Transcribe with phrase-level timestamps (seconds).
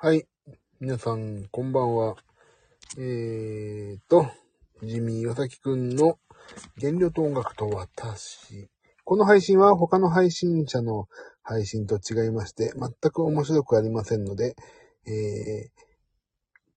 [0.00, 0.28] はい。
[0.78, 2.14] 皆さん、こんばんは。
[2.98, 4.30] えーと、
[4.80, 6.20] ジミーヨサキくんの
[6.80, 8.70] 原料と音楽と私。
[9.02, 11.08] この配信は他の配信者の
[11.42, 14.54] 配信と違いまして、全く面白くありませんので、
[15.04, 15.70] えー、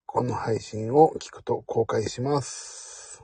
[0.07, 3.23] この配信を聞くと公開します。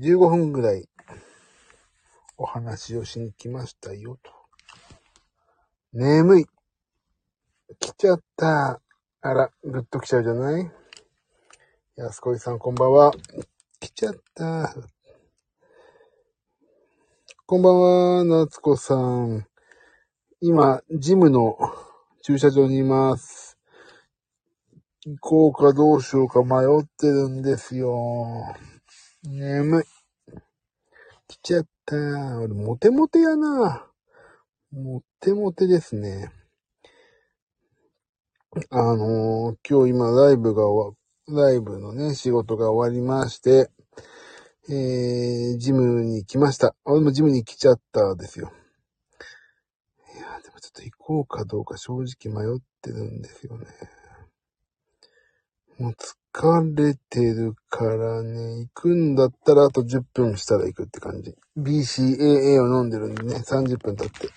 [0.00, 0.88] 15分ぐらい
[2.38, 4.32] お話をしに来ましたよと。
[5.92, 6.46] 眠い。
[7.80, 8.80] 来ちゃった。
[9.22, 10.70] あら、ぐっと来ちゃうじゃない？
[11.96, 13.12] 安子さんこんばんは。
[13.80, 14.74] 来ちゃった。
[17.46, 19.46] こんばんは、夏子さん。
[20.40, 21.56] 今、ジムの
[22.22, 23.56] 駐車場にいます。
[25.06, 28.54] 行こうかどうしようか迷ってるんですよ。
[29.24, 29.84] 眠い。
[31.28, 31.96] 来ちゃった。
[32.40, 33.86] 俺、モテモテやな。
[34.72, 36.32] モテモテですね。
[38.68, 40.94] あのー今日今ライブが終
[41.26, 43.70] わ、ライブのね、仕事が終わりまして、
[44.68, 46.74] えー、ジムに来ました。
[46.84, 48.52] 俺もジムに来ちゃったですよ。
[50.14, 53.66] いや、でもちょっと行こうかどうか正直迷ってるんですよね。
[55.78, 55.94] もう
[56.34, 61.34] 疲れてるからね、行くんだったらあと10分したら行くって感じ。
[61.56, 64.28] BCAA を飲んでるんでね、30分経って。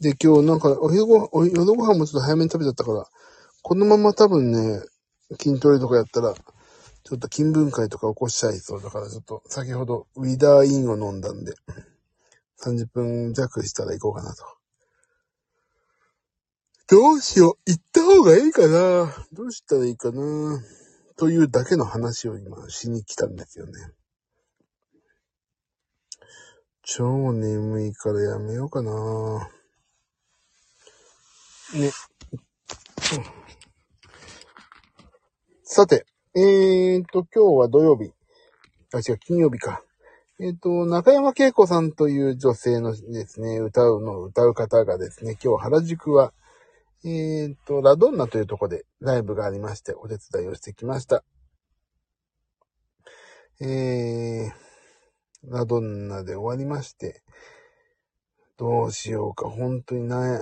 [0.00, 3.06] で、今日なんか、お昼ご、お夜ご飯もちょっと早めに食べちゃったから、
[3.62, 4.82] このまま多分ね、
[5.38, 11.52] 筋トレとかやったら、ちょっと筋分解とか起こしちゃいそうだから、ちょっと先ほどウィダーインを飲んだんで、
[12.62, 14.44] 30分弱したら行こうかなと。
[16.88, 20.60] どうしよう行った方がいいかなどうしたらいいかな
[21.16, 23.72] というだけの話を今しに来たんですよね。
[26.82, 29.50] 超眠いからやめようかな
[31.78, 31.90] ね。
[35.62, 36.04] さて、
[36.34, 38.12] えーと、今日は土曜日。
[38.92, 39.82] あ、違う、金曜日か。
[40.40, 46.32] えーと、中山恵子さんという女性のですね、歌うの、歌う方がですね、今日原宿は、
[47.04, 51.22] えーと、ラドンナというところでライブがありまして、お手伝いをしてきました。
[53.60, 54.50] えー、
[55.44, 57.22] ラドンナで終わりまして、
[58.56, 60.40] どうしようか、本当にな、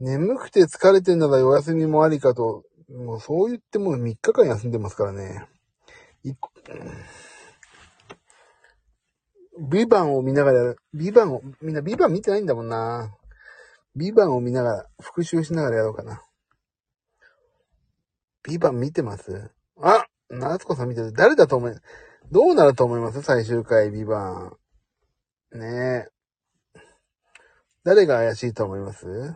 [0.00, 5.46] 眠くて疲れてんならお休みもありかと、もうそう言っても3日間休んでますからね。
[6.22, 6.32] い
[9.70, 13.12] ビバンを見ながら、ビバンを、みんなビバン見てないんだもんな。
[13.96, 16.22] ビバンを見ながら、復習しながらやろうかな。
[18.44, 19.50] ビバン見てます？
[19.82, 21.12] あ夏子さん見てる。
[21.12, 21.72] 誰だと思い、
[22.30, 23.20] どうなると思います？
[23.22, 24.52] 最終回、ビバ
[25.52, 25.58] ン。
[25.58, 26.06] ね
[26.76, 26.80] え。
[27.82, 29.34] 誰が怪しいと思います？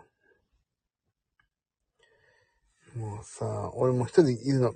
[3.22, 4.74] もうさ、俺も一人いるの。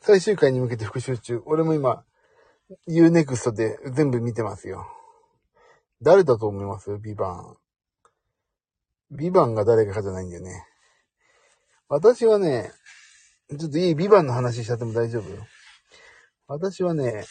[0.00, 1.42] 最終回に向けて復習中。
[1.44, 2.04] 俺も今、
[2.88, 4.86] Unext で全部見てますよ。
[6.00, 6.96] 誰だと思います？
[6.98, 7.56] ビバン。
[9.10, 10.64] ビバンが誰かじゃないんだよね。
[11.88, 12.70] 私はね、
[13.58, 15.24] ちょっといいビバンの話しちゃっても大丈夫
[16.46, 17.24] 私はね、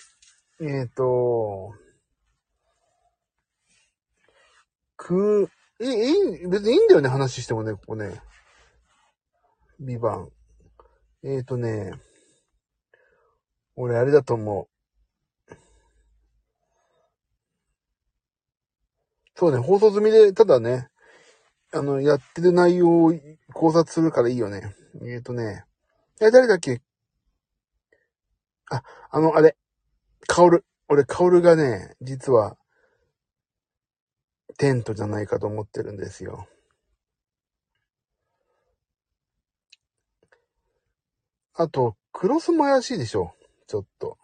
[0.59, 1.71] えっ、ー、と、
[4.97, 5.49] く、
[5.79, 8.19] いい、いい、別にいいんだよね、話してもね、ここね。
[9.79, 10.31] ビバン。
[11.23, 11.91] えっ、ー、とね、
[13.75, 15.55] 俺あれだと思う。
[19.35, 20.89] そうね、放送済みで、ただね、
[21.71, 23.13] あの、やってる内容を
[23.53, 24.75] 考察するからいいよね。
[25.01, 25.65] えっ、ー、とね、
[26.19, 26.81] え、誰だっけ？
[28.71, 29.55] あ、あの、あれ、
[30.27, 30.65] カオル。
[30.89, 32.57] 俺、カオルがね、実は、
[34.57, 36.47] テントじゃないかと思ってるんですよ。
[41.59, 43.33] あと、クロスも怪しいでしょ
[43.65, 44.17] ちょっと。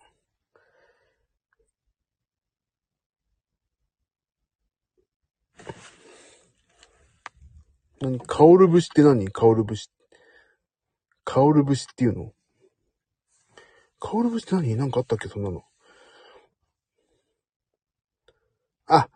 [8.01, 8.19] 何？
[8.19, 9.29] カオル節って何？
[9.29, 9.89] カオル節。
[11.23, 12.33] カオル節っていうの？
[13.99, 14.75] カオル節って何？
[14.75, 15.27] なんかあったっけ？
[15.27, 15.63] そんなの。
[18.85, 19.09] あ、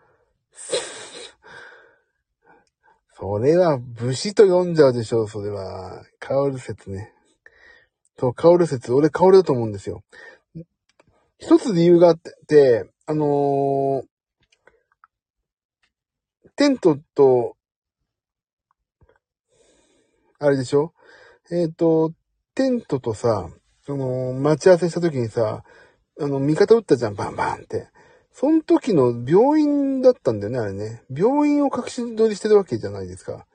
[3.14, 6.04] それは、武士と読んじゃうでしょう、それは。
[6.20, 7.14] カオル説ね。
[8.20, 8.94] そう、カオル説。
[8.94, 10.04] 俺、カオルだと思うんですよ。
[11.40, 14.04] 一つ理由があって、あのー、
[16.56, 17.56] テントと、
[20.40, 20.94] あれでしょ？
[21.52, 22.14] えっ、ー、と、
[22.56, 23.50] テントとさ、
[23.86, 25.64] その、待ち合わせした時にさ、
[26.20, 27.90] あの、味方撃ったじゃん、バンバンって。
[28.32, 31.04] その時の病院だったんだよね、あれね。
[31.10, 33.46] 病院を隠し撮りしてるわけじゃないですか。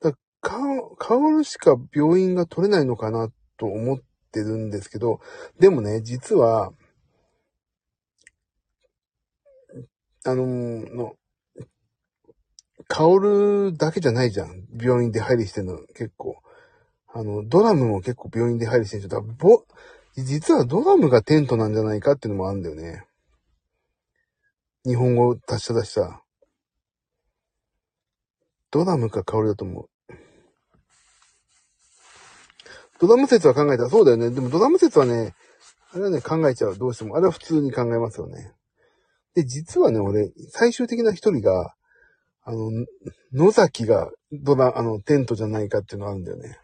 [0.00, 3.28] だから、かわるしか病院が取れないのかな
[3.58, 3.98] と思っ
[4.32, 5.20] てるんですけど、
[5.58, 6.72] でもね、実は、
[10.24, 11.14] あのの、
[12.86, 14.66] カオルだけじゃないじゃん。
[14.80, 16.42] 病院で入りしてるの、結構。
[17.12, 19.20] あの、ドラムも結構病院で入りしてる人だ。
[19.20, 19.64] ぼ、
[20.16, 23.04] 実はドラムがテントなんじゃないかっていうのもあるんだよね。
[24.84, 26.22] 日本語達者だしさ。
[28.70, 29.97] ドラムか香りだと思う。
[33.00, 34.30] ドラム説は考えたらそうだよね。
[34.30, 35.34] でもドラム説はね、
[35.92, 36.76] あれはね、考えちゃう。
[36.76, 37.16] どうしても。
[37.16, 38.52] あれは普通に考えますよね。
[39.34, 41.74] で、実はね、俺、最終的な一人が、
[42.42, 42.70] あの、
[43.32, 46.58] 野崎がドラ、あの、テントじゃないかっていうのがあるんだよね。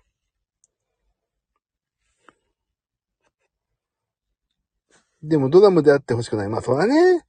[5.22, 6.48] でもドラムであってほしくない。
[6.48, 7.24] まあ、それはね、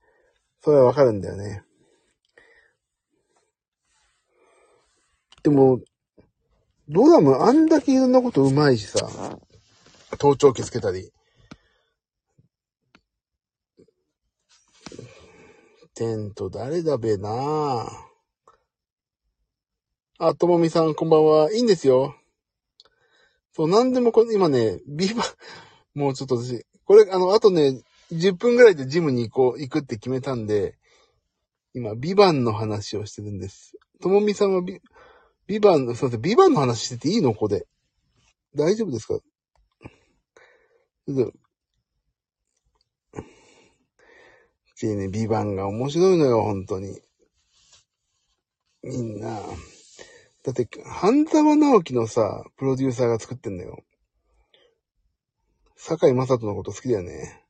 [0.62, 1.64] それはわかるんだよね。
[5.44, 5.80] でも、
[6.88, 9.40] ドラムあんだけいろんなこと上手いしさ、
[10.20, 11.12] 盗聴器つけたり。
[15.96, 17.88] テント誰だべな
[20.20, 21.54] あ、ともみさんこんばんは。
[21.54, 22.16] いいんですよ。
[23.54, 25.24] そう、なんでもこ今ね、ビバ、
[25.94, 30.78] もうちょっと私、これ、あの、あとね、10分ぐらいでジムに行こう、行くって決めたんで、
[31.74, 33.78] 今、ビバンの話をしてるんです。
[34.02, 34.80] ともみさんはビ、
[35.48, 37.68] ビバン、すいません、ビバンの話してていいのここで。
[38.56, 39.20] 大丈夫ですか？
[44.76, 47.00] ちね、ビバンが面白いのよ、本当に。
[48.84, 49.40] みんな。
[50.44, 53.84] だって、半沢直樹のさ、プロデューサーが作ってんだよ。
[55.76, 57.42] 坂井正人のこと好きだよね。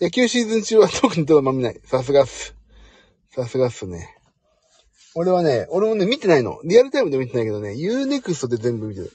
[0.00, 1.80] 野球シーズン中は特にドラマ見ない。
[1.84, 2.56] さすがっす。
[3.30, 4.17] さすがっすね。
[5.18, 6.60] 俺はね、俺もね、見てないの。
[6.62, 9.12] リアルタイムで見てないけどね、Unext で全部見てる。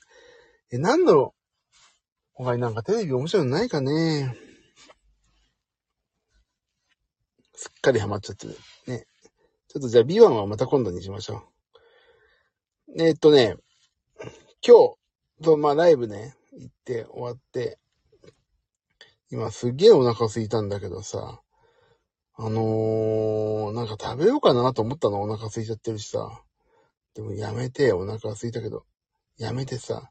[0.74, 2.44] え、なんだろう？
[2.44, 4.36] 他になんかテレビ面白いのないかね？
[7.56, 8.58] すっかりハマっちゃってる。
[8.88, 9.06] ね。
[9.70, 11.44] ちょっとじゃあ B1 はまた今度にしましょ
[12.98, 13.02] う。
[13.02, 13.56] え、っとね、
[14.62, 14.96] 今日、
[15.42, 17.80] と、まあライブね、行って終わって、
[19.32, 21.40] 今すっげえお腹空いたんだけどさ、
[22.36, 26.42] あのー、なんか食べようかなと思ったのお腹空いちゃってるしさ。
[27.14, 28.86] でもやめて、お腹空いたけど。
[29.38, 30.10] やめてさ。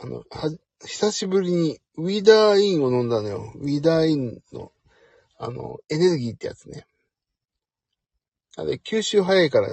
[0.00, 3.52] あの、は、久しぶりにウィダーインを飲んだのよ。
[3.56, 4.70] ウィダーインの、
[5.38, 6.86] あの、エネルギーってやつね。
[8.56, 9.68] あれ、吸収早いから、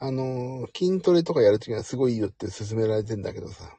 [0.00, 3.78] あのー、筋トレとかやるときはすごいいいよって勧められてんだけどさ。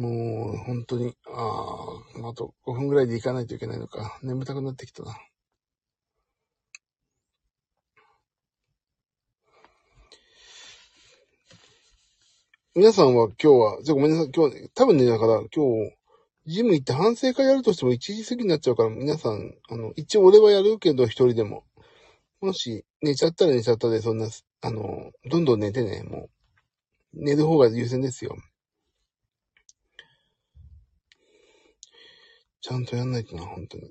[0.00, 4.18] もう、本当に、ああ、あと5分ぐらいで行かないといけないのか。
[4.22, 5.14] 眠たくなってきたな。
[12.74, 15.92] 皆さんは今日は、じゃごめんなさい、今日は、多分ね、だから今日、
[16.46, 21.64] ジム行って反省会やるとしても1時過ぎになっちゃうから、皆さん、あの、一応俺はやるけど、一人でも。
[22.40, 24.28] もし、寝ちゃったら寝ちゃったで、そんな、
[24.62, 26.30] あの、どんどん寝てね、も
[27.12, 27.22] う。
[27.22, 28.38] 寝る方が優先ですよ。
[32.60, 33.90] ちゃんとやんないとな、本当に。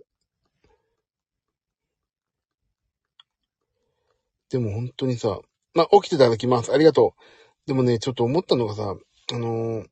[4.50, 5.40] でも本当にさ、
[5.74, 6.74] まあ、起きていただきます。
[6.74, 7.68] ありがとう。
[7.68, 8.96] でもね、ちょっと思ったのがさ、
[9.32, 9.86] あのー、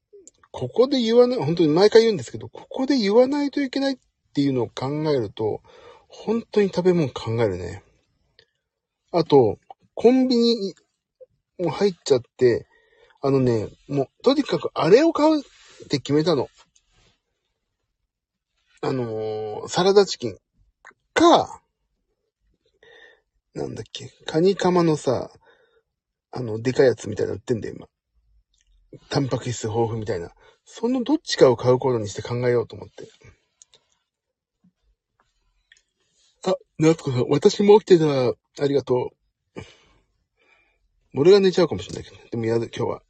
[0.52, 3.98] ここで言わない、本当に毎回言うんですけど、ここで言わないといけないっ
[4.34, 5.62] ていうのを考えると、
[6.08, 7.84] 本当に食べ物考えるね。
[9.12, 9.60] あと、
[9.94, 10.76] コンビニ
[11.60, 12.68] も入っちゃって、
[13.22, 15.44] あのね、もう、とにかくあれを買うっ
[15.90, 16.50] て決めたの。
[18.82, 20.38] あのー、サラダチキン
[21.14, 21.62] か、
[23.56, 25.32] なんだっけ、カニカマのさ、
[26.32, 27.88] あの、でかいやつみたいなの売ってんだよ、今。
[29.10, 30.32] タンパク質豊富みたいな。
[30.66, 33.08] そのどっちかを買うことにして考えようと思って。
[36.46, 38.64] あ、夏子さん、私も起きてた。
[38.64, 39.12] ありがと
[39.56, 39.62] う。
[41.16, 42.18] 俺が寝ちゃうかもしれないけど。
[42.30, 43.02] でもやる、今日は。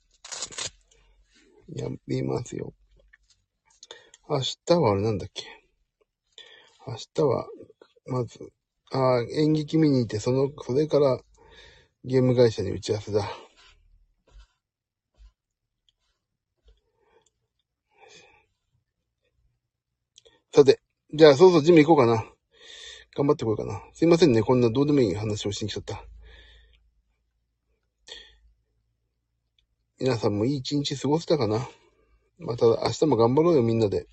[1.76, 2.74] やりますよ。
[4.30, 5.46] 明日はあれなんだっけ？
[6.86, 7.48] 明日は、
[8.08, 8.40] まず、
[8.92, 11.18] ああ、演劇見に行って、その、それから、
[12.04, 13.22] ゲーム会社に打ち合わせだ。
[20.54, 20.82] さて、
[21.14, 22.26] じゃあ、そうそう、ジム行こうかな。
[23.16, 23.82] 頑張ってこようかな。
[23.94, 26.04] すいませんね、こんなどうでもいい話をしに来ちゃった。
[30.02, 31.66] 皆さんもいい一日過ごせたかな？
[32.40, 34.06] また明日も頑張ろうよ、みんなで。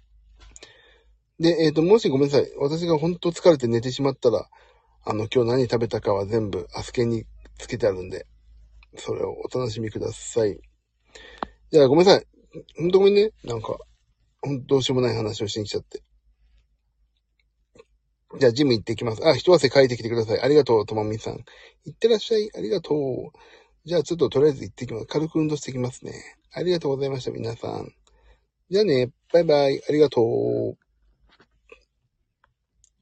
[1.44, 2.50] で、えっ、と、もしごめんなさい。
[2.56, 4.48] 私が本当疲れて寝てしまったら、
[5.04, 7.26] あの、今日何食べたかは全部、アスケに
[7.58, 8.24] つけてあるんで、
[8.96, 10.58] それをお楽しみください。
[11.70, 12.26] じゃあ、ごめんなさい。
[12.78, 13.32] ほんとごめんね。
[13.44, 13.76] なんか、
[14.40, 16.02] ほんとどうしようもない話をしに来ちゃって。
[18.38, 19.28] じゃあ、ジム行ってきます。
[19.28, 20.40] あ、一汗かいてきてください。
[20.40, 21.44] ありがとう、ともみさん。
[21.84, 22.48] 行ってらっしゃい。
[22.56, 23.38] ありがとう。
[23.84, 25.06] じゃあ、ちょっととりあえず行ってきます。
[25.08, 26.14] 軽く運動してきますね。
[26.54, 27.92] ありがとうございました、皆さん。
[28.70, 29.82] じゃあね、バイバイ。
[29.86, 30.83] ありがとう。